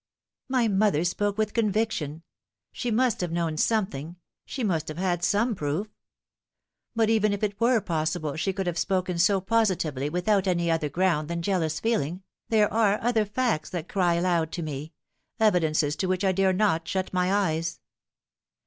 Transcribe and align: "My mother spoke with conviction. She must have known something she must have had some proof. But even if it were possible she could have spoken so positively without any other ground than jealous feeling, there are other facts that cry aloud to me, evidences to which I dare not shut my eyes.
"My 0.49 0.67
mother 0.67 1.03
spoke 1.03 1.37
with 1.37 1.53
conviction. 1.53 2.23
She 2.71 2.89
must 2.89 3.21
have 3.21 3.31
known 3.31 3.55
something 3.55 4.15
she 4.47 4.63
must 4.63 4.87
have 4.87 4.97
had 4.97 5.23
some 5.23 5.53
proof. 5.53 5.89
But 6.95 7.11
even 7.11 7.33
if 7.33 7.43
it 7.43 7.61
were 7.61 7.79
possible 7.81 8.35
she 8.35 8.51
could 8.51 8.65
have 8.65 8.79
spoken 8.79 9.19
so 9.19 9.39
positively 9.39 10.09
without 10.09 10.47
any 10.47 10.71
other 10.71 10.89
ground 10.89 11.27
than 11.27 11.43
jealous 11.43 11.79
feeling, 11.79 12.23
there 12.49 12.73
are 12.73 12.99
other 12.99 13.25
facts 13.25 13.69
that 13.69 13.87
cry 13.87 14.15
aloud 14.15 14.51
to 14.53 14.63
me, 14.63 14.91
evidences 15.39 15.95
to 15.97 16.07
which 16.07 16.23
I 16.25 16.31
dare 16.31 16.51
not 16.51 16.87
shut 16.87 17.13
my 17.13 17.31
eyes. 17.31 17.79